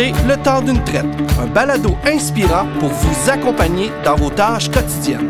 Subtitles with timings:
[0.00, 1.04] Le temps d'une traite,
[1.38, 5.28] un balado inspirant pour vous accompagner dans vos tâches quotidiennes.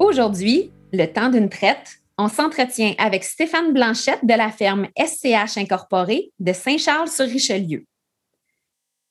[0.00, 6.32] Aujourd'hui, le temps d'une traite, on s'entretient avec Stéphane Blanchette de la ferme SCH Incorporée
[6.40, 7.86] de Saint-Charles-sur-Richelieu.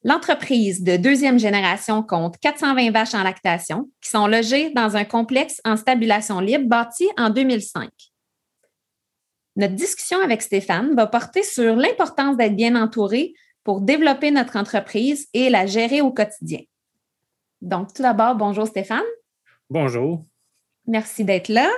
[0.03, 5.59] L'entreprise de deuxième génération compte 420 vaches en lactation qui sont logées dans un complexe
[5.65, 7.89] en stabulation libre bâti en 2005.
[9.57, 13.33] Notre discussion avec Stéphane va porter sur l'importance d'être bien entouré
[13.65, 16.61] pour développer notre entreprise et la gérer au quotidien.
[17.59, 19.03] Donc, tout d'abord, bonjour Stéphane.
[19.69, 20.23] Bonjour.
[20.87, 21.69] Merci d'être là.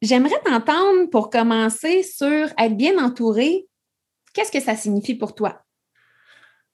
[0.00, 3.66] J'aimerais t'entendre pour commencer sur être bien entouré.
[4.32, 5.63] Qu'est-ce que ça signifie pour toi?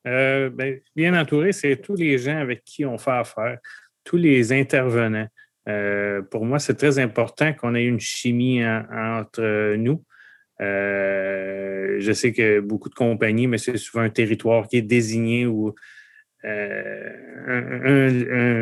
[0.06, 3.58] Euh, ben, bien entouré, c'est tous les gens avec qui on fait affaire,
[4.04, 5.28] tous les intervenants.
[5.68, 10.04] Euh, pour moi, c'est très important qu'on ait une chimie entre nous.
[10.60, 15.46] Euh, je sais que beaucoup de compagnies, mais c'est souvent un territoire qui est désigné
[15.46, 15.74] ou
[16.42, 17.08] un,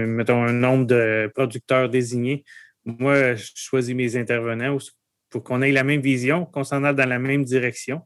[0.07, 2.45] mettons, un nombre de producteurs désignés.
[2.85, 4.79] Moi, je choisis mes intervenants
[5.31, 8.03] pour qu'on ait la même vision, qu'on s'en aille dans la même direction.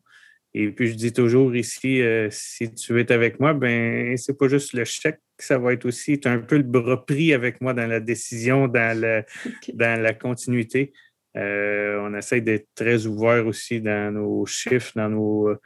[0.55, 4.49] Et puis, je dis toujours ici, euh, si tu es avec moi, ben c'est pas
[4.49, 7.61] juste le chèque, ça va être aussi, tu as un peu le bras pris avec
[7.63, 9.25] moi dans la décision, dans, le,
[9.73, 10.93] dans la continuité.
[11.39, 15.57] Euh, on essaie d'être très ouvert aussi dans nos chiffres, dans nos,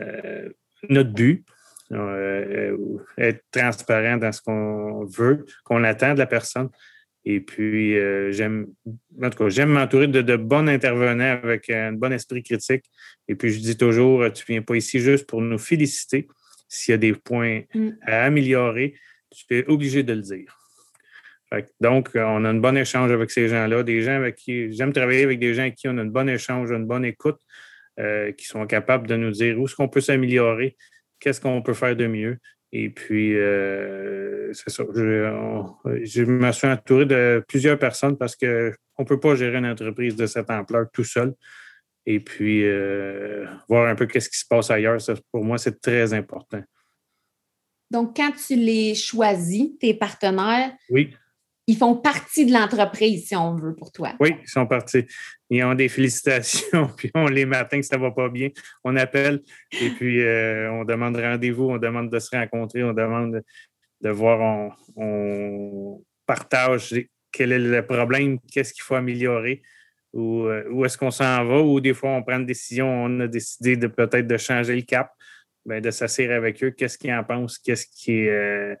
[0.00, 0.48] euh,
[0.88, 1.44] notre but.
[3.18, 6.70] être transparent dans ce qu'on veut, qu'on attend de la personne.
[7.24, 8.66] Et puis, euh, j'aime,
[9.22, 12.84] en tout cas, j'aime m'entourer de, de, bons intervenants avec un bon esprit critique.
[13.28, 16.26] Et puis, je dis toujours, tu ne viens pas ici juste pour nous féliciter.
[16.68, 17.90] S'il y a des points mm.
[18.02, 18.94] à améliorer,
[19.30, 20.58] tu es obligé de le dire.
[21.80, 25.22] donc, on a un bon échange avec ces gens-là, des gens avec qui j'aime travailler
[25.22, 27.38] avec des gens avec qui on a un bon échange, une bonne écoute,
[28.00, 30.76] euh, qui sont capables de nous dire où est-ce qu'on peut s'améliorer,
[31.20, 32.38] qu'est-ce qu'on peut faire de mieux.
[32.72, 34.84] Et puis, euh, c'est ça.
[34.94, 40.16] Je, me suis entouré de plusieurs personnes parce qu'on ne peut pas gérer une entreprise
[40.16, 41.34] de cette ampleur tout seul.
[42.06, 44.98] Et puis, euh, voir un peu qu'est-ce qui se passe ailleurs,
[45.30, 46.62] pour moi, c'est très important.
[47.90, 51.14] Donc, quand tu les choisis, tes partenaires, oui
[51.66, 54.14] ils font partie de l'entreprise, si on veut, pour toi.
[54.20, 55.06] Oui, ils sont partis.
[55.54, 58.48] Ils ont des félicitations, puis on les matins que ça va pas bien,
[58.84, 59.42] on appelle
[59.78, 63.42] et puis euh, on demande rendez-vous, on demande de se rencontrer, on demande
[64.00, 66.94] de voir, on, partage
[67.30, 69.60] quel est le problème, qu'est-ce qu'il faut améliorer,
[70.14, 73.20] ou euh, où est-ce qu'on s'en va, ou des fois on prend une décision, on
[73.20, 75.12] a décidé de peut-être de changer le cap,
[75.66, 78.30] bien, de s'asseoir avec eux, qu'est-ce qu'ils en pensent, qu'est-ce qui est.
[78.30, 78.74] Euh,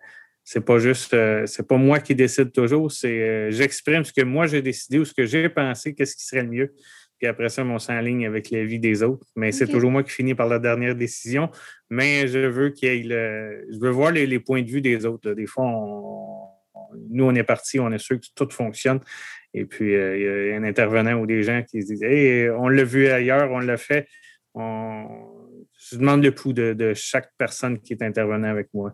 [0.44, 4.22] c'est pas juste, euh, c'est pas moi qui décide toujours, c'est euh, j'exprime ce que
[4.22, 6.74] moi j'ai décidé ou ce que j'ai pensé, qu'est-ce qui serait le mieux.
[7.18, 9.24] Puis après ça, on s'enligne avec la vie des autres.
[9.36, 11.50] Mais c'est toujours moi qui finis par la dernière décision.
[11.88, 15.30] Mais je veux qu'il le, je veux voir les, points de vue des autres.
[15.30, 15.66] Des fois,
[17.10, 18.98] nous, on est parti, on est sûr que tout fonctionne.
[19.54, 22.50] Et puis, euh, il y a un intervenant ou des gens qui se disent Hey,
[22.50, 24.08] on l'a vu ailleurs, on l'a fait.
[24.56, 28.92] Je demande le pouls de, de chaque personne qui est intervenant avec moi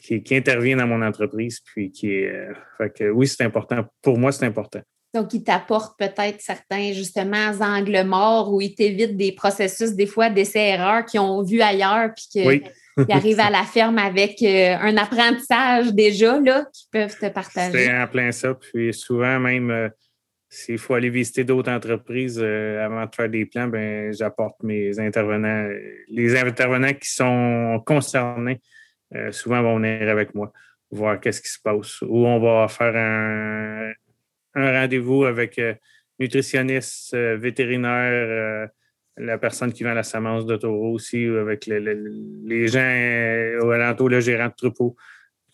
[0.00, 1.60] qui, intervient dans mon entreprise.
[1.60, 2.30] Puis qui est.
[2.30, 3.84] Euh, fait que oui, c'est important.
[4.02, 4.80] Pour moi, c'est important.
[5.12, 10.30] Donc, il t'apporte peut-être certains, justement, angles morts où il t'évite des processus, des fois,
[10.30, 15.92] d'essais-erreurs qu'ils ont vu ailleurs, puis qu'ils arrivent à la ferme avec euh, un apprentissage
[15.92, 17.86] déjà, là, qu'ils peuvent te partager.
[17.86, 18.54] C'est en plein ça.
[18.54, 19.88] Puis souvent, même, euh,
[20.48, 25.68] s'il faut aller visiter d'autres entreprises avant de faire des plans, ben j'apporte mes intervenants,
[26.08, 28.60] les intervenants qui sont concernés
[29.14, 30.52] euh, souvent vont venir avec moi,
[30.90, 32.02] voir qu'est-ce qui se passe.
[32.02, 33.92] Ou on va faire un,
[34.54, 35.74] rendez-vous avec euh,
[36.18, 38.68] nutritionniste, euh, vétérinaire,
[39.16, 44.08] la personne qui vend la semence de taureau aussi, ou avec les gens au alentour,
[44.08, 44.96] le gérant de troupeau.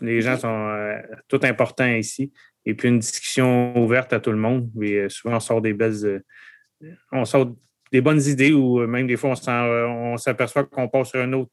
[0.00, 2.32] Les gens sont tout importants ici.
[2.64, 4.70] Et puis une discussion ouverte à tout le monde.
[5.08, 6.22] Souvent, on sort des belles.
[7.10, 7.56] on sort
[7.90, 11.50] des bonnes idées ou même des fois, on s'aperçoit qu'on passe sur un autre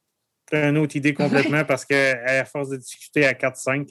[0.51, 3.89] une autre idée complètement parce qu'à force de discuter à 4-5,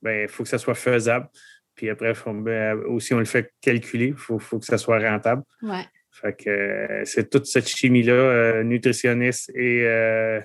[0.00, 1.28] ben, il faut que ça soit faisable.
[1.74, 4.08] Puis après, ben, aussi, on le fait calculer.
[4.08, 5.42] Il faut, que ça soit rentable.
[5.62, 5.84] Ouais.
[6.10, 10.40] Fait que euh, c'est toute cette chimie-là, euh, nutritionniste et euh,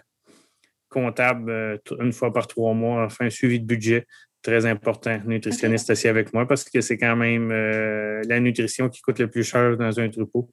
[0.90, 4.06] comptable, une fois par trois mois, enfin, suivi de budget.
[4.44, 9.20] Très important, nutritionniste assis avec moi parce que c'est quand même la nutrition qui coûte
[9.20, 10.50] le plus cher dans un troupeau.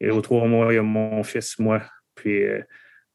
[0.00, 1.82] Et aux trois mois, il y a mon fils, moi,
[2.14, 2.44] puis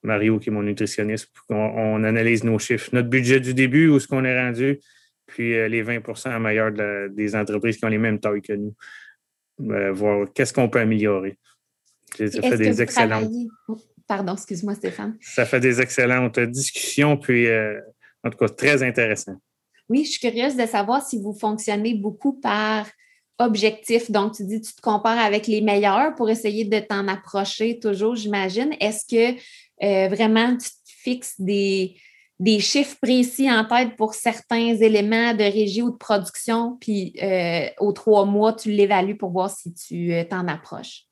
[0.03, 4.07] Mario, qui est mon nutritionniste, on, analyse nos chiffres, notre budget du début, où est-ce
[4.07, 4.79] qu'on est rendu,
[5.27, 6.71] puis les 20% meilleurs
[7.11, 8.75] des entreprises qui ont les mêmes tailles que nous.
[9.57, 11.37] voir qu'est-ce qu'on peut améliorer.
[12.17, 13.31] Ça fait des excellentes.
[13.67, 13.77] Oh,
[14.07, 15.17] pardon, excuse-moi, Stéphane.
[15.21, 17.47] Ça fait des excellentes discussions, puis
[18.23, 19.39] en tout cas, très intéressant.
[19.89, 22.87] Oui, je suis curieuse de savoir si vous fonctionnez beaucoup par
[23.39, 24.09] objectif.
[24.09, 28.15] Donc, tu dis, tu te compares avec les meilleurs pour essayer de t'en approcher toujours,
[28.15, 28.73] j'imagine.
[28.79, 29.37] Est-ce que
[29.83, 31.95] euh, vraiment tu te fixes des,
[32.39, 37.67] des, chiffres précis en tête pour certains éléments de régie ou de production, puis euh,
[37.79, 41.03] aux trois mois, tu l'évalues pour voir si tu euh, t'en approches?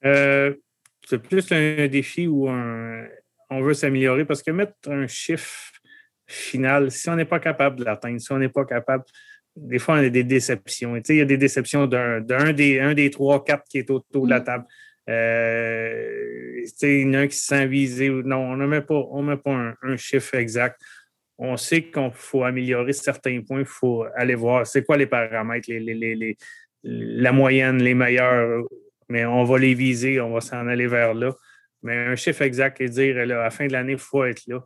[0.00, 5.72] c'est plus un défi où on veut s'améliorer parce que mettre un chiffre
[6.28, 9.04] final, si on n'est pas capable de l'atteindre, si on n'est pas capable,
[9.56, 10.96] des fois, on a des déceptions.
[10.96, 14.30] il y a des déceptions d'un des, un des trois, quatre qui est autour de
[14.30, 14.44] la mm.
[14.44, 14.64] table.
[15.08, 18.10] Euh, il y en a un qui se sent visé.
[18.10, 20.80] Non, on ne met pas, on pas un, chiffre exact.
[21.38, 23.60] On sait qu'il faut améliorer certains points.
[23.60, 26.36] Il faut aller voir c'est quoi les paramètres, les,
[26.82, 28.64] la moyenne, les meilleurs.
[29.08, 31.32] Mais on va les viser, on va s'en aller vers là.
[31.82, 34.62] Mais un chiffre exact et dire à la fin de l'année, il faut être là.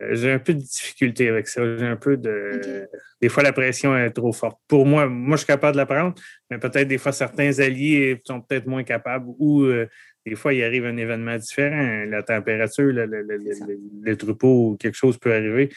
[0.00, 1.76] Euh, j'ai un peu de difficulté avec ça.
[1.76, 2.88] J'ai un peu de.
[3.20, 4.58] Des fois, la pression est trop forte.
[4.66, 6.14] Pour moi, moi, je suis capable de la prendre,
[6.50, 9.86] mais peut-être des fois, certains alliés sont peut-être moins capables ou euh,
[10.24, 12.04] des fois, il arrive un événement différent.
[12.06, 15.70] La température, le, le, troupeau ou quelque chose peut arriver.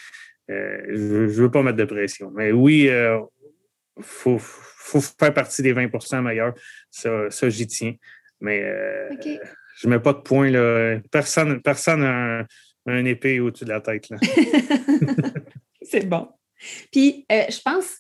[0.52, 2.32] Euh, je ne veux pas mettre de pression.
[2.32, 6.54] Mais oui, il faut, faire partie des 20% meilleurs.
[6.92, 7.96] Ça, ça j'y tiens.
[8.40, 8.62] Mais
[9.78, 10.52] je ne mets pas de point.
[10.52, 11.00] Là.
[11.12, 12.46] Personne n'a un
[12.88, 14.10] épée au-dessus de la tête.
[15.82, 16.28] c'est bon.
[16.92, 17.98] Puis, euh, je pense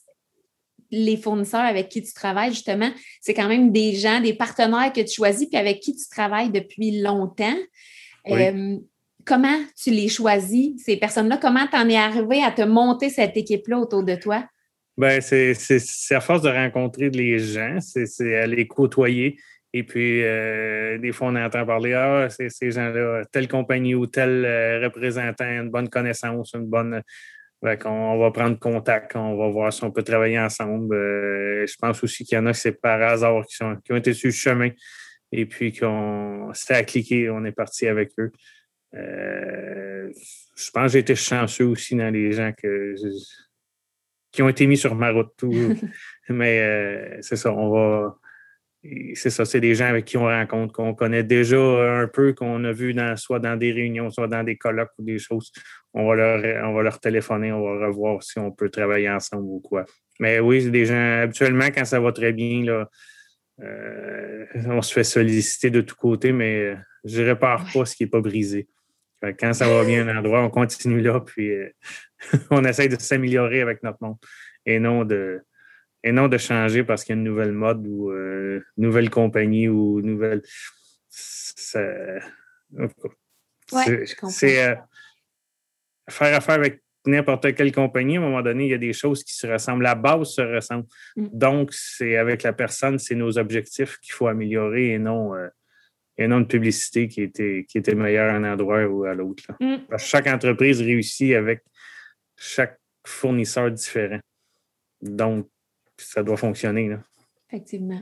[0.91, 2.91] les fournisseurs avec qui tu travailles, justement,
[3.21, 6.51] c'est quand même des gens, des partenaires que tu choisis, puis avec qui tu travailles
[6.51, 7.57] depuis longtemps.
[8.29, 8.77] Euh,
[9.25, 11.37] comment tu les choisis, ces personnes-là?
[11.41, 14.47] Comment tu en es arrivé à te monter cette équipe-là autour de toi?
[14.97, 15.55] Bien, c'est
[16.11, 19.37] à force de rencontrer les gens, c'est à les côtoyer.
[19.77, 24.07] Et puis, euh, des fois, on entend parler, ah, c'est ces gens-là, telle compagnie ou
[24.07, 27.03] tel euh, représentant, une bonne connaissance, une bonne.
[27.61, 30.95] on va prendre contact, on va voir si on peut travailler ensemble.
[30.95, 33.91] Euh, je pense aussi qu'il y en a qui c'est par hasard qui, sont, qui
[33.91, 34.69] ont été sur le chemin
[35.33, 38.31] et puis qu'on s'est à cliquer, on est parti avec eux.
[38.93, 42.95] je pense que j'ai été chanceux aussi dans les gens que
[44.31, 45.33] qui ont été mis sur ma route.
[46.29, 48.17] Mais c'est ça, on va
[49.15, 52.63] c'est ça, c'est des gens avec qui on rencontre, qu'on connaît déjà un peu, qu'on
[52.63, 55.51] a vu dans, soit dans des réunions, soit dans des colloques ou des choses.
[55.93, 59.47] On va leur, on va leur téléphoner, on va revoir si on peut travailler ensemble
[59.47, 59.85] ou quoi.
[60.19, 62.89] Mais oui, c'est des gens, habituellement, quand ça va très bien, là,
[63.61, 68.03] euh, on se fait solliciter de tous côtés, mais je ne répare pas ce qui
[68.03, 68.67] n'est pas brisé.
[69.39, 71.69] Quand ça va bien un endroit, on continue là, puis euh,
[72.51, 74.17] on essaye de s'améliorer avec notre monde
[74.65, 75.41] et non de
[76.05, 79.09] et non de changer parce qu'il y a une nouvelle mode ou une euh, nouvelle
[79.09, 80.43] compagnie ou nouvelle.
[81.09, 82.19] C'est euh,
[86.07, 89.23] faire affaire avec n'importe quelle compagnie, à un moment donné, il y a des choses
[89.23, 89.81] qui se ressemblent.
[89.81, 90.85] La base se ressemble.
[91.15, 91.27] Mm.
[91.33, 95.47] Donc, c'est avec la personne, c'est nos objectifs qu'il faut améliorer et non, euh,
[96.19, 99.45] et non une publicité qui était, qui était meilleure à un endroit ou à l'autre.
[99.59, 99.77] Mm.
[99.97, 101.63] Chaque entreprise réussit avec
[102.37, 104.19] chaque fournisseur différent.
[105.01, 105.49] Donc,
[105.97, 106.89] ça doit fonctionner.
[106.89, 107.03] Là.
[107.49, 108.01] Effectivement.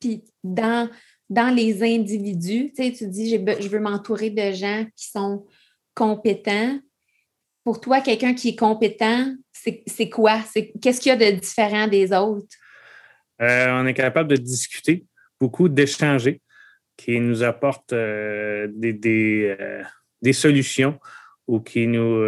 [0.00, 0.88] Puis dans,
[1.28, 5.46] dans les individus, tu, sais, tu dis je veux m'entourer de gens qui sont
[5.94, 6.78] compétents.
[7.64, 10.40] Pour toi, quelqu'un qui est compétent, c'est quoi?
[10.80, 12.56] Qu'est-ce qu'il y a de différent des autres?
[13.42, 15.04] Euh, on est capable de discuter,
[15.40, 16.40] beaucoup d'échanger,
[16.96, 19.82] qui nous apporte euh, des, des, euh,
[20.22, 20.98] des, solutions
[21.46, 22.20] ou qui nous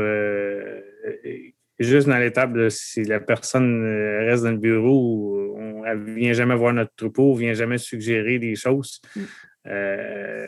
[1.84, 6.12] juste dans l'étape de si la personne euh, reste dans le bureau, on, elle ne
[6.12, 9.00] vient jamais voir notre troupeau, ne vient jamais suggérer des choses.
[9.16, 9.20] Mm.
[9.66, 10.46] Euh,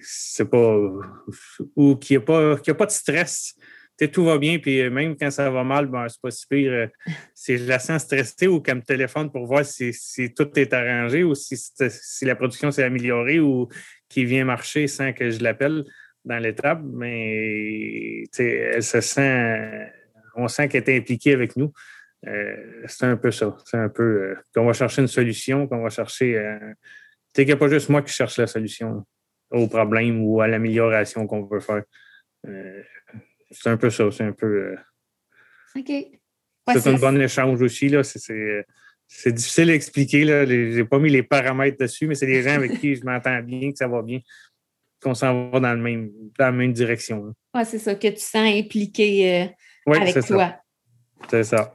[0.00, 0.76] c'est pas.
[1.76, 3.54] Ou qu'il n'y a, pas, a pas de stress.
[4.12, 6.72] tout va bien, puis même quand ça va mal, ben, c'est pas si pire.
[6.72, 6.86] Euh,
[7.34, 9.92] si je la sens stressée ou qu'elle me téléphone pour voir si,
[10.36, 13.68] tout est arrangé ou si, si la production s'est améliorée ou
[14.08, 15.84] qu'il vient marcher sans que je l'appelle
[16.24, 19.88] dans l'étape, mais elle se sent
[20.34, 21.72] on sent qu'elle est impliquée avec nous.
[22.26, 23.56] Euh, c'est un peu ça.
[23.64, 26.36] C'est un peu euh, qu'on va chercher une solution, qu'on va chercher.
[26.36, 29.04] Euh, tu sais qu'il n'y a pas juste moi qui cherche la solution
[29.50, 31.82] au problème ou à l'amélioration qu'on veut faire.
[33.50, 34.10] c'est un peu ça.
[34.10, 34.76] C'est un peu.
[35.76, 35.92] OK.
[36.72, 37.88] c'est un bon échange aussi.
[37.88, 38.02] Là.
[38.04, 40.24] C'est, difficile à expliquer.
[40.24, 43.42] Je n'ai pas mis les paramètres dessus, mais c'est des gens avec qui je m'entends
[43.42, 44.20] bien, que ça va bien,
[45.02, 47.34] qu'on s'en va dans, le même, dans la même direction.
[47.52, 49.50] Oui, c'est ça, que tu sens impliqué
[49.86, 50.54] avec toi.
[51.30, 51.74] C'est ça.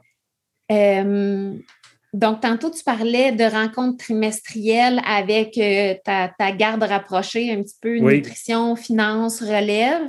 [2.12, 5.58] donc, tantôt, tu parlais de rencontres trimestrielles avec
[6.04, 10.08] ta, garde rapprochée, un petit peu nutrition, finance, relève.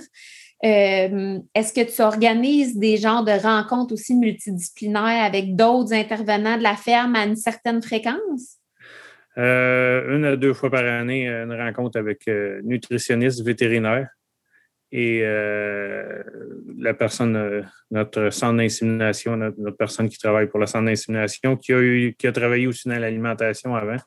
[0.61, 6.75] Est-ce que tu organises des genres de rencontres aussi multidisciplinaires avec d'autres intervenants de la
[6.75, 8.59] ferme à une certaine fréquence?
[9.37, 14.09] Euh, une à deux fois par année, une rencontre avec euh, nutritionniste vétérinaire
[14.91, 16.24] et euh,
[16.77, 21.79] la personne, notre centre d'insémination, notre, personne qui travaille pour le centre d'insémination, qui a
[21.79, 23.98] eu, qui a travaillé aussi dans l'alimentation avant.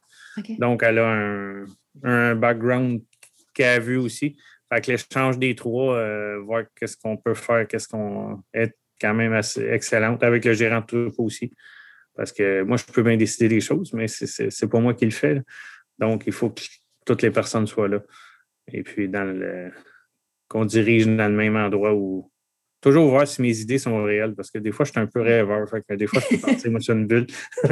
[0.58, 1.64] Donc, elle a un,
[2.02, 3.02] un background
[3.54, 4.36] qu'elle a vu aussi.
[4.72, 9.34] Fait que l'échange des trois, voir qu'est-ce qu'on peut faire, qu'est-ce qu'on est quand même
[9.34, 11.52] assez excellente avec le gérant de troupeau aussi.
[12.14, 15.10] Parce que moi, je peux bien décider des choses, mais c'est pas moi qui le
[15.10, 15.42] fais.
[15.98, 16.62] Donc, il faut que
[17.04, 18.00] toutes les personnes soient là.
[18.68, 19.72] Et puis, dans le
[20.52, 22.28] qu'on dirige dans le même endroit où.
[22.80, 25.20] Toujours voir si mes idées sont réelles, parce que des fois, je suis un peu
[25.20, 25.68] rêveur.
[25.70, 27.28] Fait que des fois, je peux penser, moi, sur une bulle.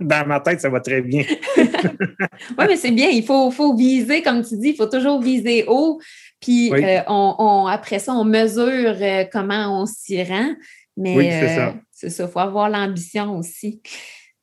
[0.00, 1.24] dans ma tête, ça va très bien.
[1.56, 3.08] oui, mais c'est bien.
[3.08, 5.98] Il faut, faut, viser, comme tu dis, il faut toujours viser haut.
[6.38, 10.54] Puis, euh, on, après ça, on mesure euh, comment on s'y rend.
[10.98, 11.68] Mais oui, c'est ça.
[11.68, 13.80] Euh, c'est ça, il faut avoir l'ambition aussi.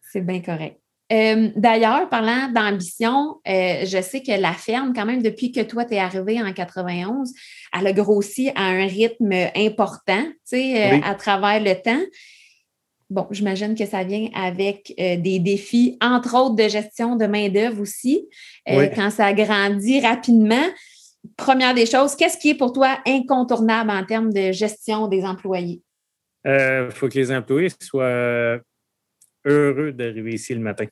[0.01, 0.79] C'est bien correct.
[1.11, 5.85] Euh, d'ailleurs, parlant d'ambition, euh, je sais que la ferme, quand même, depuis que toi,
[5.85, 7.33] tu es arrivé en 91,
[7.77, 12.03] elle a grossi à un rythme important, tu sais, à travers le temps.
[13.09, 18.29] Bon, j'imagine que ça vient avec des défis, entre autres de gestion de main-d'œuvre aussi.
[18.67, 20.67] Quand ça grandit rapidement,
[21.37, 25.81] première des choses, qu'est-ce qui est pour toi incontournable en termes de gestion des employés?
[26.45, 28.59] Il euh, faut que les employés soient
[29.45, 30.85] heureux d'arriver ici le matin.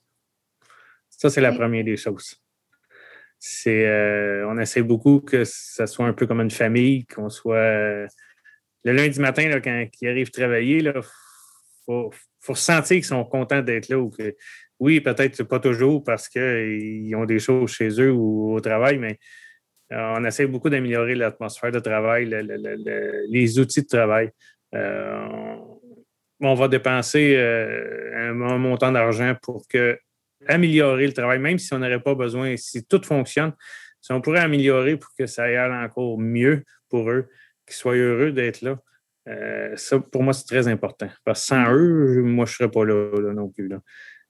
[1.17, 2.41] Ça, c'est la première des choses.
[3.39, 7.57] C'est, euh, on essaie beaucoup que ça soit un peu comme une famille, qu'on soit.
[7.57, 8.07] Euh,
[8.83, 10.93] le lundi matin, là, quand ils arrivent travailler, il
[11.85, 13.99] faut, faut sentir qu'ils sont contents d'être là.
[13.99, 14.35] Ou que,
[14.79, 19.19] oui, peut-être pas toujours parce qu'ils ont des choses chez eux ou au travail, mais
[19.89, 22.25] on essaie beaucoup d'améliorer l'atmosphère de travail,
[23.29, 24.31] les outils de travail.
[24.75, 25.55] Euh,
[26.39, 29.97] on va dépenser euh, un, montant d'argent pour que,
[30.45, 33.53] améliorer le travail, même si on n'aurait pas besoin, si tout fonctionne,
[34.01, 37.27] si on pourrait améliorer pour que ça aille encore mieux pour eux,
[37.65, 38.79] qu'ils soient heureux d'être là.
[39.27, 41.09] Euh, ça, pour moi, c'est très important.
[41.25, 43.69] Parce que sans eux, moi, je ne serais pas là, non plus.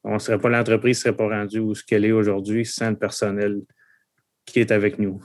[0.04, 2.90] On ne serait pas, l'entreprise ne serait pas rendue où ce qu'elle est aujourd'hui sans
[2.90, 3.62] le personnel
[4.46, 5.22] qui est avec nous.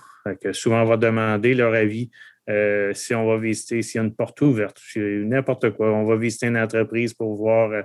[0.52, 2.10] souvent, on va demander leur avis
[2.50, 6.16] euh, si on va visiter, s'il y a une porte ouverte, n'importe quoi, on va
[6.16, 7.82] visiter une entreprise pour voir euh,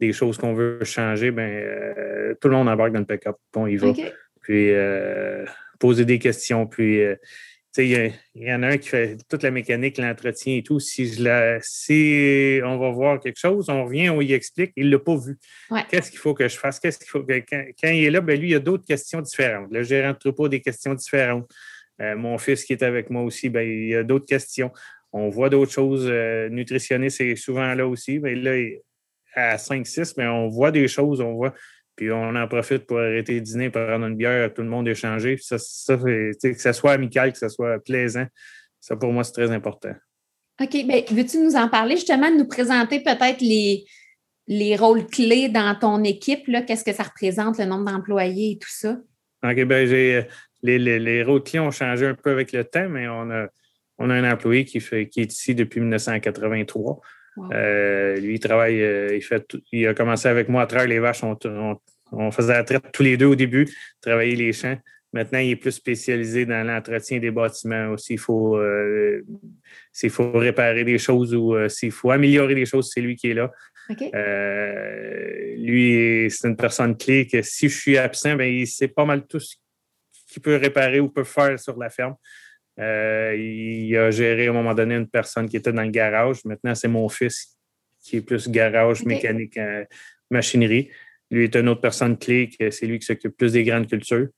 [0.00, 3.66] des choses qu'on veut changer, ben, euh, tout le monde embarque dans le pick-up, on
[3.66, 3.92] y va.
[4.40, 4.70] Puis
[5.78, 7.02] poser des questions, puis
[7.82, 10.80] il y, en a un qui fait toute la mécanique, l'entretien et tout.
[10.80, 14.86] Si, je la, si on va voir quelque chose, on revient, on y explique, il
[14.86, 15.38] ne l'a pas vu.
[15.88, 16.80] Qu'est-ce qu'il faut que je fasse?
[16.80, 18.84] Qu'est-ce qu'il faut que, quand, quand, il est là, ben, lui, il y a d'autres
[18.84, 19.68] questions différentes.
[19.70, 21.48] Le gérant de troupeau, des questions différentes.
[22.00, 24.72] Euh, mon fils qui est avec moi aussi, ben, il y a d'autres questions.
[25.12, 26.06] On voit d'autres choses.
[26.08, 28.18] Euh, nutritionniste est souvent là aussi.
[28.18, 28.56] Ben, là,
[29.34, 31.54] à 5-6, mais on voit des choses, on voit.
[31.96, 35.36] Puis on en profite pour arrêter le dîner, prendre une bière, tout le monde échanger.
[35.38, 38.26] Ça, ça que ce soit amical, que ce soit plaisant,
[38.80, 39.92] ça pour moi, c'est très important.
[40.60, 40.70] OK.
[40.70, 43.84] Bien, veux-tu nous en parler justement, de nous présenter peut-être les,
[44.46, 46.44] les rôles clés dans ton équipe?
[46.66, 48.98] Qu'est-ce que ça représente, le nombre d'employés et tout ça?
[49.44, 49.64] OK.
[49.64, 50.26] Bien, j'ai
[50.62, 53.46] les, les, les rôles clés ont changé un peu avec le temps, mais on a,
[53.98, 57.00] on a un employé qui, fait, qui est ici depuis 1983.
[57.52, 60.98] Euh, lui, il travaille, euh, il, fait il a commencé avec moi à travers les
[60.98, 61.22] vaches.
[61.22, 63.68] On, faisait la traite tous les deux au début,
[64.00, 64.78] travailler les champs.
[65.12, 68.14] Maintenant, il est plus spécialisé dans l'entretien des bâtiments aussi.
[68.14, 69.22] Il faut, euh,
[69.92, 73.34] s'il faut réparer des choses ou s'il faut améliorer des choses, c'est lui qui est
[73.34, 73.50] là.
[75.56, 79.26] lui, c'est une personne clé que si je suis absent, ben, il sait pas mal
[79.26, 79.56] tout ce
[80.28, 82.14] qui peut réparer ou peut faire sur la ferme.
[82.78, 86.44] Euh, il a géré à un moment donné une personne qui était dans le garage.
[86.44, 87.56] Maintenant, c'est mon fils
[88.00, 89.84] qui est plus garage, mécanique, euh,
[90.30, 90.90] machinerie.
[91.30, 94.28] Lui est une autre personne clé, c'est lui qui s'occupe plus des grandes cultures.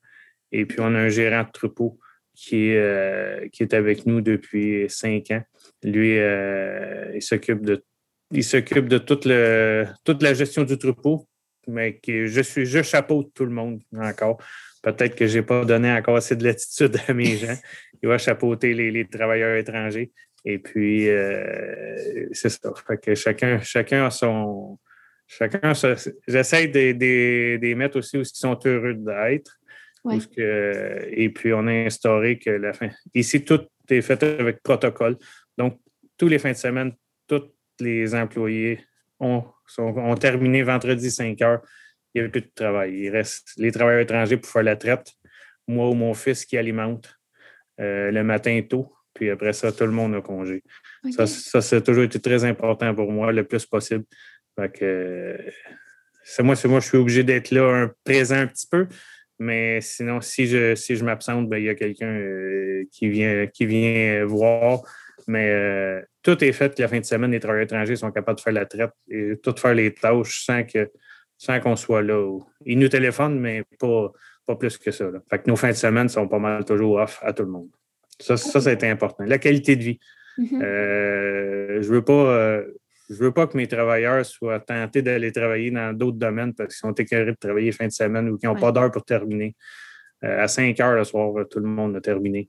[0.51, 1.99] Et puis, on a un gérant de troupeau
[2.35, 5.43] qui est, euh, qui est avec nous depuis cinq ans.
[5.85, 7.85] Lui, il s'occupe de
[8.33, 11.27] il s'occupe de toute, le, toute la gestion du troupeau,
[11.67, 14.39] mais qui, je suis je chapeaute tout le monde encore.
[14.83, 17.57] Peut-être que je n'ai pas donné encore assez de latitude à mes gens.
[18.03, 20.11] Il va chapeauter les, travailleurs étrangers.
[20.45, 22.73] Et puis, euh, c'est ça.
[22.87, 24.79] Fait que chacun, chacun a son.
[25.27, 25.75] Chacun,
[26.27, 29.61] j'essaie de, les mettre aussi où ils sont heureux d'être.
[30.11, 32.89] Et puis, on a instauré que la fin.
[33.15, 33.61] Ici, tout
[33.91, 35.17] est fait avec protocole.
[35.59, 35.79] Donc,
[36.17, 36.93] tous les fins de semaine,
[37.29, 38.81] tous les employés
[39.21, 39.45] ont
[39.79, 41.63] ont terminé vendredi 5 heures.
[42.15, 42.95] Il n'y avait plus de travail.
[42.95, 45.13] Il reste les travailleurs étrangers pour faire la traite.
[45.69, 47.15] Moi ou mon fils qui alimente
[47.81, 48.93] euh, le matin tôt.
[49.15, 50.63] Puis après ça, tout le monde a congé.
[51.11, 54.05] Ça, ça, a toujours été très important pour moi, le plus possible.
[56.23, 58.87] c'est moi, c'est moi, je suis obligé d'être là, un, présent un petit peu.
[59.39, 63.47] Mais sinon, si je, si je m'absente, ben, il y a quelqu'un euh, qui, vient,
[63.47, 64.83] qui vient voir.
[65.27, 68.37] Mais euh, tout est fait que la fin de semaine, les travailleurs étrangers sont capables
[68.37, 70.91] de faire la traite et tout faire les tâches sans que
[71.41, 72.39] sans qu'on soit là.
[72.67, 74.13] Ils nous téléphonent, mais pas,
[74.47, 75.07] pas plus que ça.
[75.31, 77.71] Fait que nos fins de semaine sont pas mal toujours off à tout le monde.
[78.19, 79.25] Ça, ça, ça a été important.
[79.25, 79.99] La qualité de vie.
[80.39, 80.63] Mm-hmm.
[80.63, 82.63] Euh, je veux pas
[83.11, 86.89] je veux pas que mes travailleurs soient tentés d'aller travailler dans d'autres domaines parce qu'ils
[86.89, 89.57] sont écœurés de travailler fin de semaine ou qu'ils n'ont pas d'heure pour terminer.
[90.23, 92.49] Euh, à 5 heures le soir, tout le monde a terminé.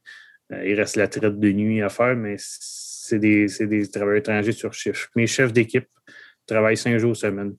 [0.51, 4.51] Euh, il reste la traite de nuit à faire, mais c'est des, des, travailleurs étrangers
[4.51, 5.09] sur chiffre.
[5.15, 5.87] Mes chefs d'équipe
[6.45, 7.55] travaillent cinq jours semaine.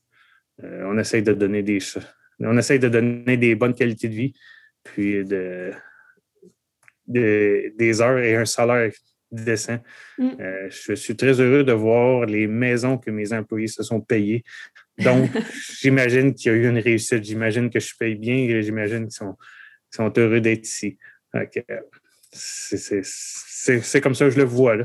[0.62, 1.78] Euh, on essaye de donner des
[2.40, 4.32] on essaye de donner des bonnes qualités de vie,
[4.82, 5.73] puis de,
[7.06, 8.90] des heures et un salaire
[9.30, 9.78] décent.
[10.18, 10.30] Mm.
[10.40, 14.44] Euh, je suis très heureux de voir les maisons que mes employés se sont payées.
[14.99, 15.30] Donc,
[15.80, 17.25] j'imagine qu'il y a eu une réussite.
[17.25, 19.37] J'imagine que je paye bien et j'imagine qu'ils sont,
[19.90, 20.99] sont, heureux d'être ici.
[22.32, 24.76] C'est comme ça que je le vois.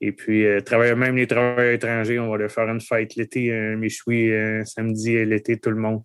[0.00, 0.60] Et puis, euh,
[0.96, 5.24] même les travailleurs étrangers, on va leur faire une fête l'été, un méchoui, un samedi
[5.24, 6.02] l'été, tout le monde.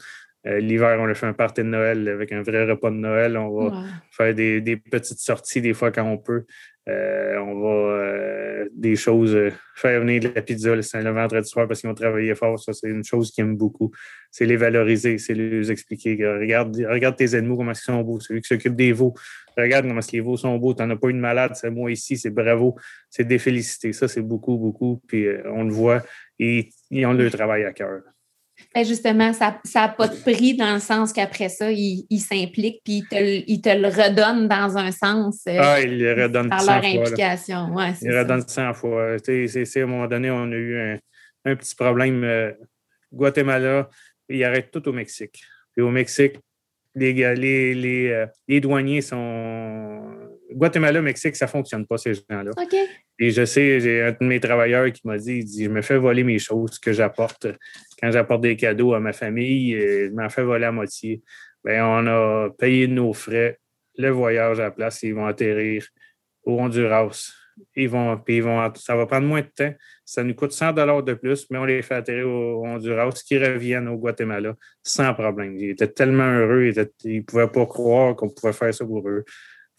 [0.48, 3.38] Euh, l'hiver, on leur fait un party de Noël avec un vrai repas de Noël.
[3.38, 6.46] On va faire des, des, petites sorties des fois quand on peut.
[6.90, 11.48] Euh, on va euh, des choses, euh, faire venir de la pizza le, le vendredi
[11.48, 12.60] soir parce qu'ils ont travaillé fort.
[12.60, 13.92] Ça, c'est une chose qu'ils aiment beaucoup.
[14.32, 16.18] C'est les valoriser, c'est les expliquer.
[16.26, 18.20] Regarde, regarde tes ennemis, comment ils sont beaux.
[18.20, 19.14] Celui qui s'occupe des veaux,
[19.56, 20.74] regarde comment les veaux sont beaux.
[20.74, 22.76] Tu n'en as pas une malade, c'est moi ici, c'est bravo.
[23.10, 23.94] C'est des félicités.
[23.94, 25.02] Ça, c'est beaucoup, beaucoup.
[25.08, 26.02] Puis on le voit
[26.40, 28.02] et ils ont le travail à cœur.
[28.74, 32.82] Ben, justement, ça n'a pas de prix dans le sens qu'après ça, ils il s'impliquent
[32.84, 37.74] puis ils te, le redonnent dans un sens euh, ah, le par leur implication.
[37.74, 39.18] Ouais, ils le redonnent 100 fois.
[39.24, 39.46] C'est,
[39.78, 41.00] à un moment donné, on a eu
[41.46, 42.24] un, petit problème.
[42.24, 42.52] Euh,
[43.12, 43.90] Guatemala,
[44.30, 45.42] ils arrêtent tout au Mexique.
[45.74, 46.38] Puis au Mexique,
[46.96, 50.02] les, les, les, euh, les douaniers sont.
[50.52, 52.52] Guatemala, Mexique, ça ne fonctionne pas, ces gens-là.
[52.58, 52.76] OK.
[53.22, 55.84] Et je sais, j'ai un de mes travailleurs qui m'a dit, il dit, je me
[55.84, 57.46] fais voler mes choses que j'apporte.
[58.02, 61.22] Quand j'apporte des cadeaux à ma famille, euh, je m'en fais voler à moitié.
[61.64, 63.60] Bien, on a payé nos frais,
[63.96, 65.86] le voyage à la place, ils vont atterrir
[66.46, 67.32] au Honduras.
[67.76, 69.74] Ils vont, puis ils vont, ça va prendre moins de temps.
[70.04, 73.38] Ça nous coûte 100 dollars de plus, mais on les fait atterrir au Honduras, qui
[73.38, 75.56] reviennent au Guatemala sans problème.
[75.58, 76.72] Ils étaient tellement heureux,
[77.04, 79.24] ils ne pouvaient pas croire qu'on pouvait faire ça pour eux.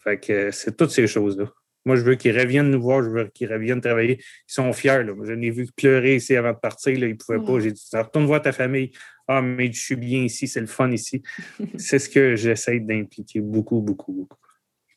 [0.01, 1.51] Fait que c'est toutes ces choses-là.
[1.85, 4.17] Moi, je veux qu'ils reviennent nous voir, je veux qu'ils reviennent travailler.
[4.19, 5.03] Ils sont fiers.
[5.03, 5.13] Là.
[5.23, 6.97] Je l'ai vu pleurer ici avant de partir.
[6.99, 7.07] Là.
[7.07, 7.59] Ils ne pouvaient pas.
[7.59, 8.91] J'ai dit retourne voir ta famille.
[9.27, 11.21] Ah, mais je suis bien ici, c'est le fun ici.
[11.77, 14.37] c'est ce que j'essaie d'impliquer beaucoup, beaucoup, beaucoup.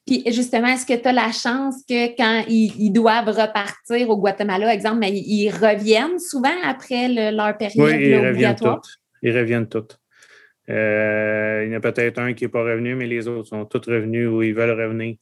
[0.07, 4.73] Puis justement, est-ce que tu as la chance que quand ils, doivent repartir au Guatemala,
[4.73, 9.01] exemple, mais ils, reviennent souvent après leur période oui, ils Reviennent toutes.
[9.23, 9.99] Ils reviennent toutes.
[10.69, 13.65] Euh, il y en a peut-être un qui n'est pas revenu, mais les autres sont
[13.65, 15.17] tous revenus ou ils veulent revenir.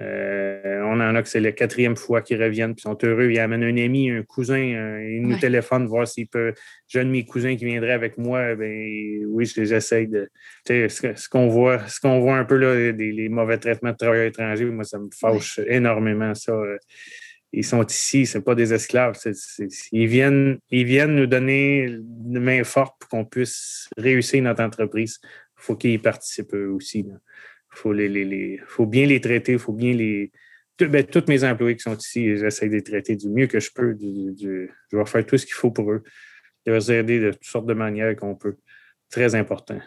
[0.00, 3.30] Euh, on en a que c'est la quatrième fois qu'ils reviennent, puis ils sont heureux.
[3.30, 6.54] Ils amènent un ami, un cousin, ils nous téléphonent voir s'il peut.
[6.86, 10.30] J'ai un de mes cousins qui viendrait avec moi, ben oui, j'essaie de.
[10.66, 14.66] Ce qu'on voit, ce qu'on voit un peu là, les mauvais traitements de travailleurs étrangers,
[14.66, 16.54] moi, ça me fâche énormément, ça.
[17.50, 19.18] Ils sont ici, ce pas des esclaves.
[19.92, 25.18] ils, viennent, ils viennent nous donner une main forte pour qu'on puisse réussir notre entreprise.
[25.24, 27.04] Il faut qu'ils y participent eux aussi.
[27.04, 27.14] Là
[27.78, 30.30] faut, les, faut bien les traiter, il faut bien les.
[30.80, 33.70] Ben, tous mes employés qui sont ici, j'essaie de les traiter du mieux que je
[33.72, 33.96] peux.
[34.00, 36.04] je vais faire tout ce qu'il faut pour eux.
[36.64, 38.56] Je vais les aider de toutes sortes de manières qu'on peut.
[39.10, 39.80] Très important.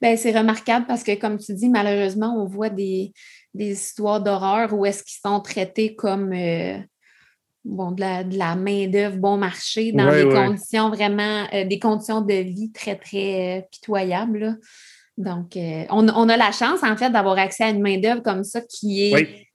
[0.00, 3.12] Ben, c'est remarquable parce que, comme tu dis, malheureusement, on voit des,
[3.54, 6.78] histoires d'horreur où est-ce qu'ils sont traités comme euh,
[7.64, 12.70] bon, de la, main-d'œuvre bon marché dans des conditions vraiment, euh, des conditions de vie
[12.72, 14.58] très, très euh, pitoyables.
[15.18, 18.60] Donc, euh, on, a la chance, en fait, d'avoir accès à une main-d'œuvre comme ça
[18.60, 19.46] qui est.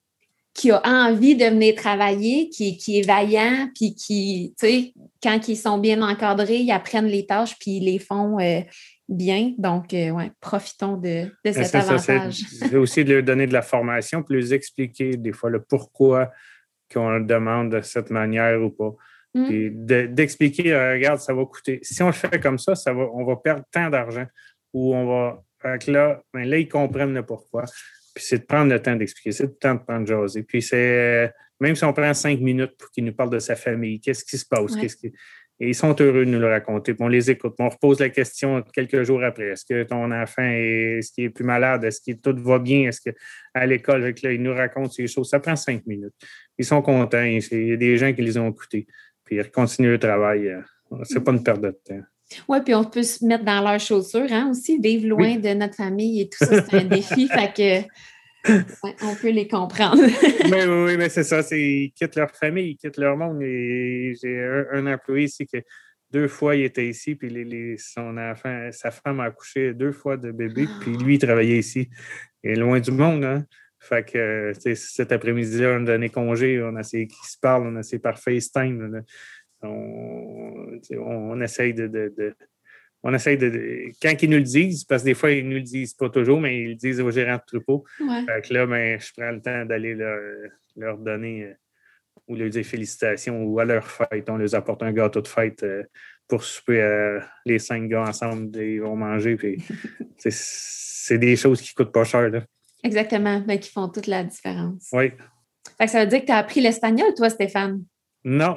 [0.54, 5.47] qui a envie de venir travailler, qui, qui est vaillant, puis qui, tu sais, quand
[5.47, 8.60] ils sont bien encadrés, ils apprennent les tâches, puis ils les font euh,
[9.08, 9.54] bien.
[9.58, 12.43] Donc, euh, ouais, profitons de, de cet avantage.
[12.60, 16.30] C'est aussi de leur donner de la formation, puis leur expliquer des fois le pourquoi
[16.93, 18.93] qu'on le demande de cette manière ou pas.
[19.34, 19.45] Mmh.
[19.47, 19.71] Puis
[20.10, 21.80] d'expliquer, regarde, ça va coûter.
[21.82, 24.28] Si on le fait comme ça, ça va, on va perdre tant d'argent
[24.73, 27.63] ou on va fait là, ben là, ils comprennent le pourquoi.
[28.13, 30.43] Puis c'est de prendre le temps d'expliquer, c'est le temps de prendre jaser.
[30.43, 33.99] Puis c'est, même si on prend cinq minutes pour qu'il nous parle de sa famille,
[33.99, 34.76] qu'est-ce qui se passe?
[34.76, 35.12] Qu'est-ce qui...
[35.60, 36.95] Et ils sont heureux de nous le raconter.
[36.99, 37.54] on les écoute.
[37.60, 39.49] on repose la question quelques jours après.
[39.49, 41.84] Est-ce que ton enfant est, est-ce qu'il est plus malade?
[41.84, 42.89] Est-ce que tout va bien?
[42.89, 45.30] Est-ce qu'à l'école, là, ils nous racontent ces choses?
[45.30, 46.15] Ça prend cinq minutes.
[46.58, 47.23] Ils sont contents.
[47.23, 48.88] Il y a des gens qui les ont écoutés.
[49.23, 50.49] Puis ils continuent le travail.
[50.49, 50.62] Euh,
[51.04, 52.02] c'est pas une perte de temps.
[52.48, 55.76] Oui, puis on peut se mettre dans leurs chaussures hein, aussi, vivre loin de notre
[55.76, 57.28] famille et tout ça, c'est un défi.
[57.34, 57.88] Fait que
[59.02, 60.02] on peut les comprendre.
[60.50, 61.41] mais oui, mais c'est ça.
[61.56, 63.41] Ils quittent leur famille, ils quittent leur monde.
[63.41, 64.43] Et j'ai
[64.74, 65.60] un, employé ici que
[66.12, 70.17] deux fois il était ici, puis les, son enfant, sa femme a accouché deux fois
[70.17, 71.89] de bébé, puis lui, il travaillait ici.
[72.43, 73.46] Et loin du monde, hein?
[73.80, 77.76] Fait que cet après-midi-là, on a donné congé, on a essayé qu'ils se parlent, on
[77.76, 79.04] a essayé par FaceTime.
[79.62, 80.62] On,
[81.00, 82.36] on, essaye de
[83.04, 85.58] on essaye de, Quand ils nous le disent, parce que des fois, ils ne nous
[85.58, 87.84] le disent pas toujours, mais ils le disent aux gérants de troupeau.
[87.98, 89.96] Fait que là, ben, je prends le temps d'aller
[90.76, 91.54] leur, donner euh,
[92.30, 94.30] ou leur dire félicitations ou à leur fête.
[94.30, 95.84] On leur apporte un gâteau de fête euh,
[96.30, 98.58] pour souper euh, les cinq gars ensemble.
[98.58, 99.36] Ils vont manger.
[99.36, 99.62] Puis
[100.18, 102.30] c'est des choses qui ne coûtent pas cher.
[102.30, 102.42] Là.
[102.84, 104.90] Exactement, ben, qui font toute la différence.
[104.94, 105.12] Oui.
[105.86, 107.84] Ça veut dire que tu as appris l'espagnol, toi, Stéphane?
[108.24, 108.56] Non.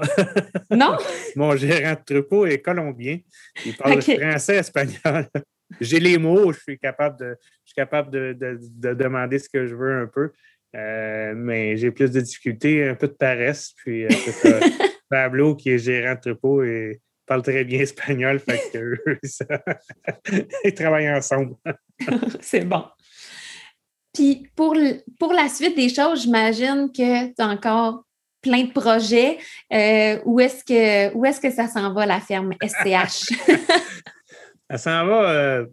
[0.70, 0.96] Non?
[1.36, 3.18] Mon gérant de troupeau est colombien.
[3.64, 5.28] Il parle français, espagnol.
[5.80, 8.58] J'ai les mots, je suis capable de, je suis capable de,
[8.94, 10.30] demander ce que je veux un peu.
[10.76, 13.72] Euh, mais j'ai plus de difficultés, un peu de paresse.
[13.76, 14.08] Puis euh,
[15.10, 18.38] Pablo, qui est gérant de troupeau, et parle très bien espagnol.
[18.38, 19.18] Fait que
[20.64, 21.56] ils travaillent ensemble.
[22.40, 22.84] C'est bon.
[24.14, 24.76] Puis pour,
[25.18, 28.05] pour la suite des choses, j'imagine que tu as encore
[28.46, 29.38] plein de projets.
[29.72, 33.32] Euh, où est-ce que, où est que ça s'en va, la ferme SCH?
[34.70, 35.30] ça s'en va.
[35.30, 35.66] Euh,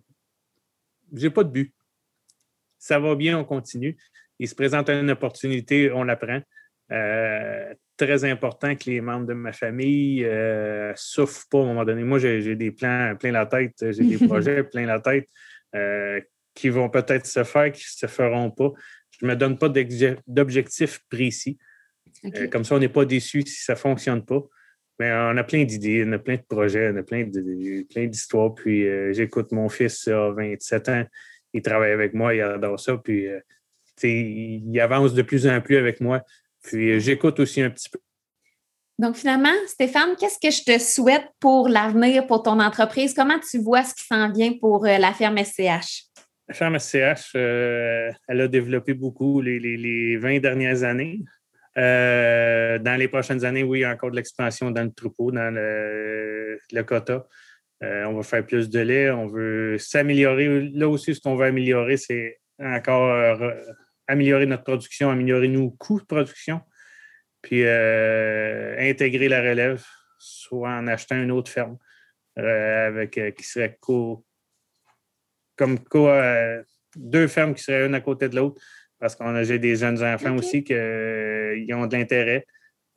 [1.14, 1.74] j'ai pas de but.
[2.80, 3.96] Ça va bien, on continue.
[4.40, 6.42] Il se présente une opportunité, on la prend.
[6.92, 11.86] Euh, très important que les membres de ma famille ne souffrent pas à un moment
[11.86, 12.04] donné.
[12.04, 15.30] Moi, j'ai des plans plein la tête, j'ai des projets plein la tête
[16.54, 18.72] qui vont peut-être se faire, qui ne se feront pas.
[19.12, 19.70] Je ne me donne pas
[20.28, 21.58] d'objectif précis.
[22.26, 24.42] Euh, comme ça, on n'est pas déçu si ça ne fonctionne pas.
[25.00, 27.26] Mais on a plein d'idées, on a plein de projets, on a plein
[28.06, 28.54] d'histoires.
[28.54, 31.04] Puis euh, j'écoute mon fils à 27 ans,
[31.54, 32.98] il travaille avec moi, il adore ça.
[32.98, 33.40] Puis euh,
[34.04, 36.22] il avance de plus en plus avec moi.
[36.64, 38.00] Puis j'écoute aussi un petit peu.
[39.00, 43.16] Donc, finalement, Stéphane, qu'est-ce que je te souhaite pour l'avenir, pour ton entreprise?
[43.16, 46.04] Comment tu vois ce qui s'en vient pour la ferme SCH?
[46.48, 51.22] La ferme SCH, elle a développé beaucoup les, les 20 dernières années.
[51.78, 55.32] Euh, dans les prochaines années, oui, il y a encore de l'expansion dans le troupeau,
[55.32, 57.28] dans le, quota.
[57.84, 60.70] Euh, on va faire plus de lait, on veut s'améliorer.
[60.74, 63.52] Là aussi, ce qu'on veut améliorer, c'est encore euh,
[64.08, 66.62] améliorer notre production, améliorer nos coûts de production,
[67.42, 69.84] puis intégrer la relève,
[70.20, 71.78] soit en achetant une autre ferme
[72.36, 74.26] avec qui serait co,
[75.56, 75.78] comme
[76.96, 78.62] deux fermes qui seraient une à côté de l'autre
[79.04, 82.46] parce qu'on a j'ai des jeunes enfants aussi qui euh, ont de l'intérêt.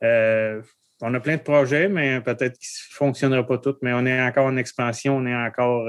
[0.05, 0.61] Euh,
[1.01, 4.21] on a plein de projets, mais peut-être qu'ils ne fonctionneront pas tous, mais on est
[4.21, 5.85] encore en expansion, on est encore.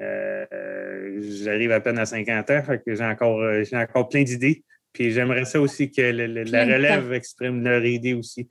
[0.00, 4.64] Euh, j'arrive à peine à 50 ans, fait que j'ai encore, j'ai encore plein d'idées.
[4.94, 8.48] Puis j'aimerais ça aussi que la relève exprime leur idée aussi.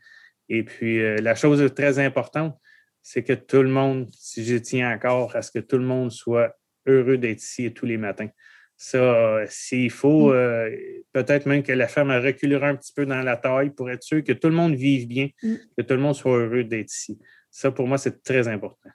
[0.47, 2.55] Et puis la chose très importante,
[3.01, 6.11] c'est que tout le monde, si je tiens encore à ce que tout le monde
[6.11, 8.29] soit heureux d'être ici tous les matins.
[8.79, 10.33] Ça, s'il faut, mm.
[10.35, 10.69] euh,
[11.11, 14.23] peut-être même que la ferme reculera un petit peu dans la taille pour être sûr
[14.23, 15.55] que tout le monde vive bien, mm.
[15.77, 17.17] que tout le monde soit heureux d'être ici.
[17.49, 18.91] Ça, pour moi, c'est très important.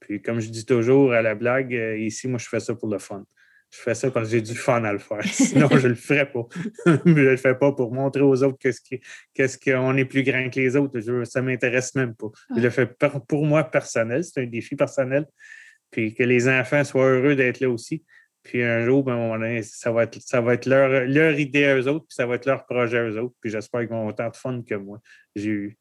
[0.00, 2.88] Puis, comme je dis toujours à la blague, euh, ici, moi, je fais ça pour
[2.88, 3.24] le fun.
[3.70, 5.22] Je fais ça parce que j'ai du fun à le faire.
[5.24, 6.46] Sinon, je ne le ferais pas.
[6.86, 10.58] je ne le fais pas pour montrer aux autres qu'est-ce qu'on est plus grand que
[10.58, 11.00] les autres.
[11.24, 12.26] ça ne m'intéresse même pas.
[12.56, 12.90] Je le fais
[13.28, 14.24] pour moi personnel.
[14.24, 15.26] C'est un défi personnel.
[15.92, 18.02] Puis que les enfants soient heureux d'être là aussi.
[18.42, 21.86] Puis un jour, ben, ça va être, ça va être leur, leur idée à eux
[21.88, 23.34] autres, puis ça va être leur projet à eux autres.
[23.40, 25.00] Puis j'espère qu'ils vont avoir autant de fun que moi,
[25.36, 25.78] j'ai eu.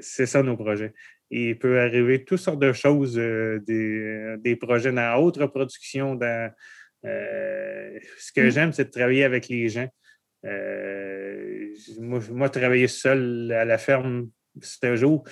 [0.00, 0.92] C'est ça nos projets.
[1.30, 6.14] Et il peut arriver toutes sortes de choses, euh, des, projets dans d'autres productions.
[6.14, 6.52] Dans,
[7.04, 8.50] euh, ce que mm.
[8.50, 9.88] j'aime, c'est de travailler avec les gens.
[10.44, 14.30] Euh, moi, moi, travailler seul à la ferme,
[14.60, 15.24] c'est un jour,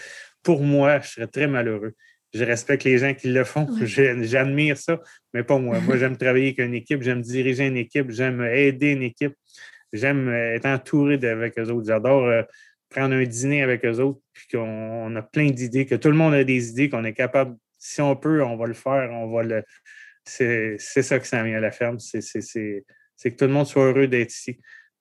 [0.42, 1.94] pour moi, je serais très malheureux
[2.34, 3.66] je respecte les gens qui le font.
[3.82, 5.00] J'admire ça,
[5.32, 5.78] mais pas moi.
[5.80, 9.34] Moi, j'aime travailler avec une équipe, j'aime diriger une équipe, j'aime aider une équipe,
[9.92, 11.86] j'aime être entouré avec eux autres.
[11.86, 12.42] J'adore euh,
[12.90, 16.34] prendre un dîner avec eux autres, puis qu'on a plein d'idées, que tout le monde
[16.34, 19.42] a des idées, qu'on est capable, si on peut, on va le faire, on va
[19.42, 19.62] le.
[20.24, 21.98] C'est ça qui s'en vient à la ferme.
[21.98, 24.58] C'est que tout le monde soit heureux d'être ici.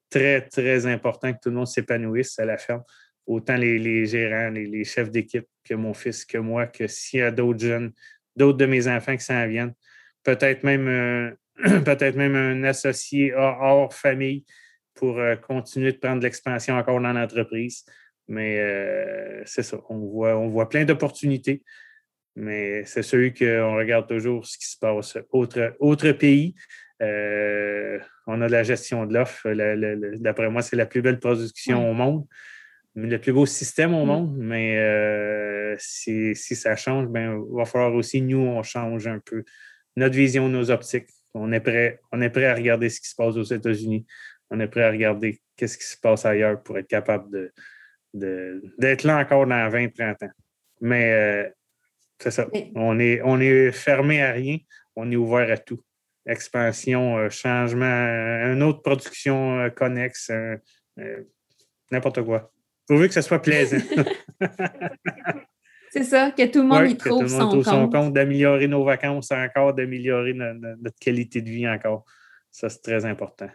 [0.09, 2.83] Très, très important que tout le monde s'épanouisse à la ferme.
[3.25, 7.31] Autant les, gérants, les, chefs d'équipe que mon fils, que moi, que s'il y a
[7.31, 7.93] d'autres jeunes,
[8.35, 9.73] d'autres de mes enfants qui s'en viennent,
[10.23, 11.31] peut-être même, euh,
[11.85, 14.45] peut-être même un associé hors, famille
[14.95, 17.85] pour euh, continuer de prendre l'expansion encore dans l'entreprise.
[18.27, 21.63] Mais euh, c'est ça, on voit, on voit plein d'opportunités.
[22.35, 26.55] Mais c'est sûr qu'on regarde toujours ce qui se passe autre, autre pays.
[26.99, 29.47] on a la gestion de l'offre.
[30.19, 32.25] D'après moi, c'est la plus belle production au monde
[32.95, 34.07] le plus beau système au mm.
[34.07, 39.19] monde, mais euh, si, ça change, ben, il va falloir aussi, nous, on change un
[39.19, 39.43] peu
[39.95, 41.09] notre vision, nos optiques.
[41.33, 44.05] On est prêt, on est prêt à regarder ce qui se passe aux États-Unis.
[44.51, 47.51] On est prêt à regarder qu'est-ce qui se passe ailleurs pour être capable
[48.13, 50.31] de, d'être là encore dans 20-30 ans.
[50.81, 51.49] Mais euh,
[52.19, 52.47] c'est ça.
[52.75, 54.57] On est, on est fermé à rien.
[54.95, 55.81] On est ouvert à tout.
[56.27, 57.85] Expansion, euh, changement,
[58.53, 60.31] une autre production connexe,
[61.91, 62.53] n'importe quoi.
[62.87, 63.77] Pourvu que ce soit plaisant.
[65.93, 67.65] C'est ça, que tout le monde y trouve, son, compte.
[67.65, 68.13] son compte.
[68.13, 72.03] d'améliorer nos vacances encore, d'améliorer notre, qualité de vie encore.
[72.49, 73.47] Ça, c'est très important.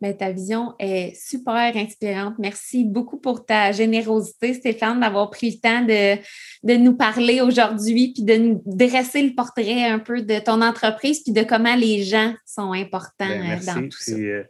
[0.00, 2.34] Mais ta vision est super inspirante.
[2.38, 8.22] Merci beaucoup pour ta générosité, Stéphane, d'avoir pris le temps de, nous parler aujourd'hui, puis
[8.22, 12.32] de nous dresser le portrait un peu de ton entreprise, puis de comment les gens
[12.46, 14.12] sont importants ben, euh, dans tout ça.
[14.12, 14.44] Euh,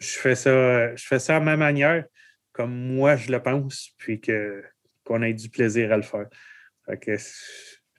[0.00, 2.04] je fais ça, je fais ça à ma manière
[2.52, 4.62] comme moi je le pense, puis que,
[5.04, 6.26] qu'on ait du plaisir à le faire.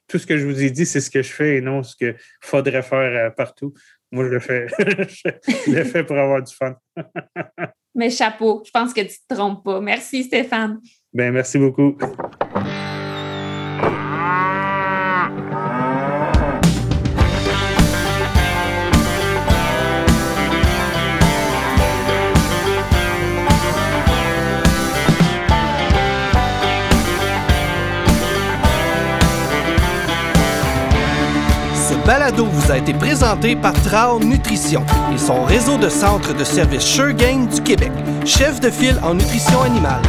[0.08, 1.96] tout ce que je vous ai dit, c'est ce que je fais et non ce
[1.96, 3.74] qu'il faudrait faire euh, partout.
[4.12, 4.68] Moi, je le fais.
[4.78, 6.76] je le fais pour avoir du fun.
[7.96, 9.82] Mais chapeau, je pense que tu ne te trompes pas.
[9.82, 10.80] Merci, Stéphane.
[11.12, 11.98] Ben, merci beaucoup.
[32.06, 36.84] Balado vous a été présenté par Trao Nutrition et son réseau de centres de services
[36.84, 37.92] Sure du Québec,
[38.26, 40.02] chef de file en nutrition animale.